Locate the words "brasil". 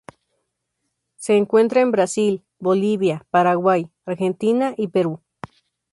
1.91-2.43